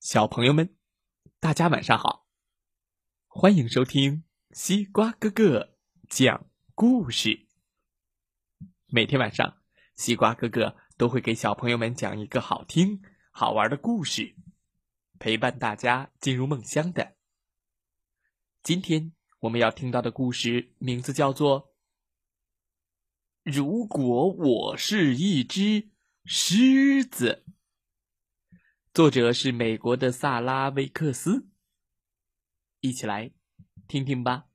[0.00, 0.74] 小朋友们，
[1.40, 2.26] 大家晚上好！
[3.28, 5.76] 欢迎收听西瓜哥哥
[6.08, 7.46] 讲故事。
[8.86, 9.58] 每天晚上，
[9.96, 14.36] 西瓜哥哥都会给小朋友们讲一个好听、好玩的故事，
[15.18, 17.18] 陪伴大家进入梦乡的。
[18.62, 21.74] 今天我们要听到的故事名字叫做
[23.52, 25.90] 《如果我是一只
[26.24, 27.44] 狮子》。
[29.00, 31.48] 作者是美国的萨拉·维克斯，
[32.80, 33.32] 一起来
[33.88, 34.50] 听听吧。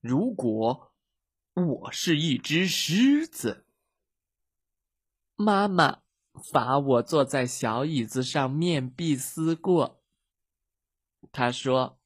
[0.00, 0.94] 如果
[1.52, 3.66] 我是一只狮子，
[5.36, 6.00] 妈妈
[6.50, 10.02] 罚我坐在小椅子上面壁思过。
[11.30, 12.00] 他说：“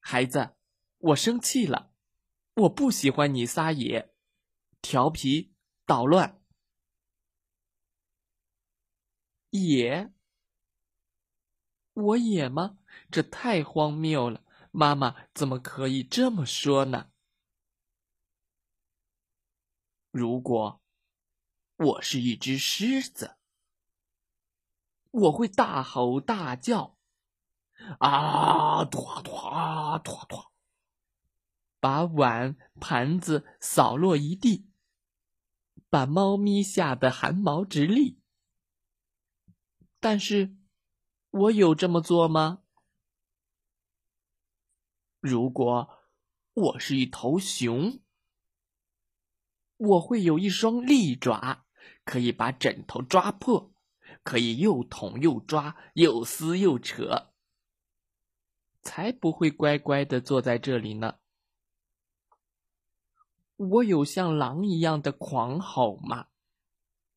[0.00, 0.54] 孩子，
[0.96, 1.92] 我生气了，
[2.54, 4.14] 我不喜欢你撒野、
[4.80, 5.52] 调皮、
[5.84, 6.40] 捣乱。”
[9.50, 10.12] 野？
[11.92, 12.78] 我野吗？
[13.10, 14.42] 这太荒谬了！
[14.70, 17.10] 妈妈怎么可以这么说呢？
[20.10, 20.82] 如果
[21.76, 23.36] 我是一只狮子，
[25.10, 26.98] 我会大吼大叫，
[27.98, 30.52] 啊，拖拖啊，拖拖，
[31.80, 34.68] 把碗盘子扫落一地，
[35.88, 38.20] 把猫咪吓得汗毛直立。
[39.98, 40.56] 但是，
[41.30, 42.62] 我有这么做吗？
[45.20, 45.90] 如果
[46.54, 48.00] 我是一头熊，
[49.76, 51.64] 我会有一双利爪，
[52.04, 53.74] 可以把枕头抓破，
[54.22, 57.32] 可以又捅又抓，又撕又扯，
[58.82, 61.18] 才不会乖乖的坐在这里呢。
[63.56, 66.28] 我有像狼一样的狂吼吗？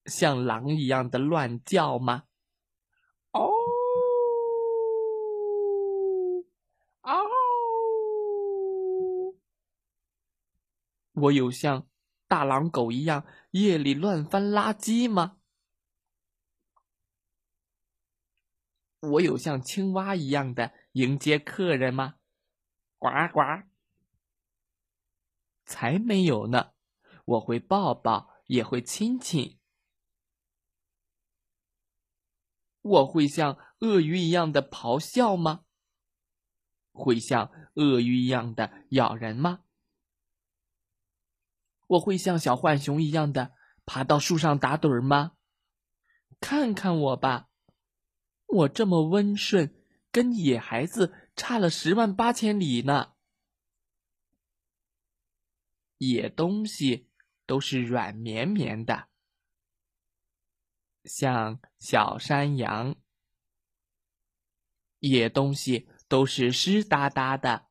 [0.05, 2.23] 像狼一样的乱叫吗？
[3.31, 3.51] 哦，
[7.01, 7.11] 哦！
[11.13, 11.87] 我有像
[12.27, 15.37] 大狼狗一样夜里乱翻垃圾吗？
[19.01, 22.15] 我有像青蛙一样的迎接客人吗？
[22.97, 23.41] 呱呱！
[25.65, 26.73] 才没有呢！
[27.25, 29.58] 我会抱抱，也会亲亲。
[32.81, 35.65] 我会像鳄鱼一样的咆哮吗？
[36.91, 39.61] 会像鳄鱼一样的咬人吗？
[41.87, 43.53] 我会像小浣熊一样的
[43.85, 45.33] 爬到树上打盹吗？
[46.39, 47.49] 看看我吧，
[48.45, 49.75] 我这么温顺，
[50.11, 53.13] 跟野孩子差了十万八千里呢。
[55.97, 57.09] 野东西
[57.45, 59.08] 都是软绵绵的。
[61.05, 62.95] 像小山羊，
[64.99, 67.69] 野东西都是湿哒哒的；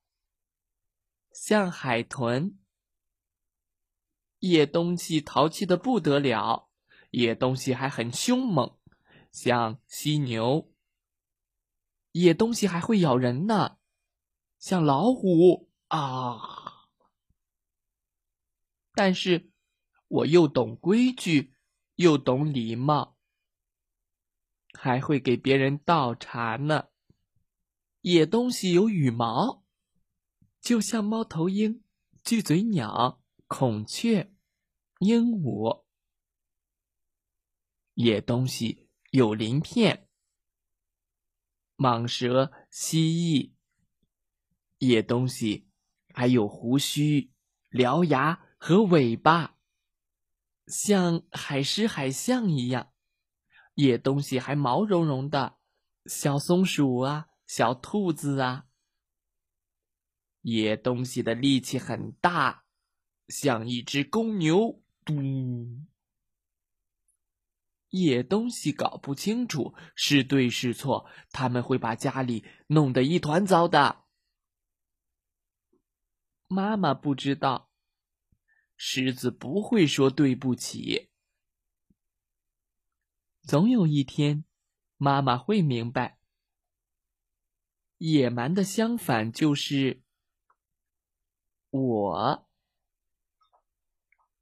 [1.30, 2.56] 像海豚，
[4.38, 6.70] 野东西淘气的不得了，
[7.10, 8.78] 野东西还很凶猛；
[9.30, 10.72] 像犀牛，
[12.12, 13.78] 野东西还会咬人呢；
[14.58, 16.88] 像老虎啊，
[18.94, 19.50] 但是
[20.08, 21.54] 我又懂规矩，
[21.96, 23.17] 又懂礼貌。
[24.88, 26.88] 还会给别人倒茶呢。
[28.00, 29.62] 野东西有羽毛，
[30.62, 31.84] 就像猫头鹰、
[32.24, 34.32] 巨嘴鸟、孔雀、
[35.00, 35.84] 鹦鹉。
[37.92, 40.08] 野东西有鳞片，
[41.76, 43.52] 蟒蛇、蜥蜴。
[44.78, 45.68] 野东西
[46.14, 47.30] 还有胡须、
[47.72, 49.58] 獠牙和尾巴，
[50.66, 52.92] 像海狮、海象一样。
[53.78, 55.56] 野东西还毛茸茸的，
[56.06, 58.66] 小松鼠啊，小兔子啊。
[60.40, 62.64] 野东西的力气很大，
[63.28, 64.82] 像一只公牛。
[65.04, 65.14] 嘟。
[67.90, 74.06] 野东西搞不清楚是对是错，他们会把家里弄得一团糟的。
[76.48, 77.70] 妈妈不知道，
[78.76, 81.07] 狮子不会说对不起。
[83.48, 84.44] 总有一天，
[84.98, 86.18] 妈妈会明白，
[87.96, 90.02] 野蛮的相反就是
[91.70, 92.46] 我。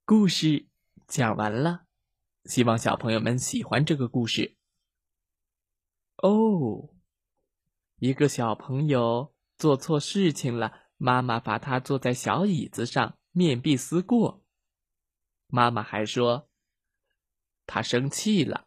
[0.05, 0.67] 故事
[1.07, 1.87] 讲完了，
[2.47, 4.57] 希望小朋友们喜欢这个故事。
[6.17, 6.93] 哦，
[8.01, 14.43] 一个小朋友做错事情了，妈妈罚他坐在小椅子上面壁思过。
[15.47, 16.51] 妈妈还说，
[17.67, 18.66] 他生气了。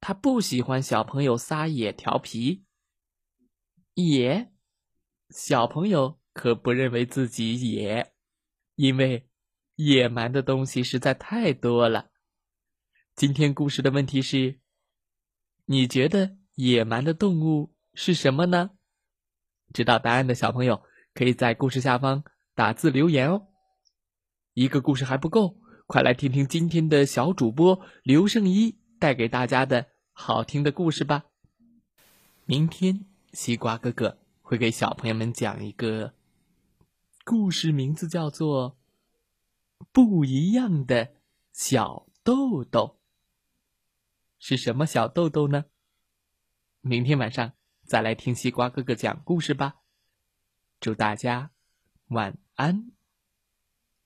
[0.00, 2.64] 他不喜欢小朋友撒野调皮。
[3.94, 4.50] 野，
[5.28, 8.12] 小朋友可不认为自己野，
[8.76, 9.28] 因为
[9.76, 12.10] 野蛮的东西实在太多了。
[13.14, 14.58] 今天故事的问题是：
[15.66, 18.70] 你觉得野蛮的动物是什么呢？
[19.74, 20.82] 知道答案的小朋友
[21.12, 22.24] 可以在故事下方
[22.54, 23.48] 打字留言哦。
[24.54, 31.24] 一个故事还不够，快来听听今天的小主播刘胜一带给大家的好听的故事吧。
[32.44, 36.12] 明天西瓜哥哥会给小朋友们讲一个
[37.24, 38.76] 故事，名字叫做
[39.90, 41.14] 《不一样的
[41.50, 42.98] 小豆豆》。
[44.38, 45.64] 是什么小豆豆呢？
[46.82, 47.52] 明天晚上
[47.84, 49.76] 再来听西瓜哥哥讲故事吧。
[50.78, 51.52] 祝大家
[52.08, 52.92] 晚安，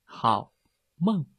[0.05, 0.53] 好
[0.95, 1.34] 梦。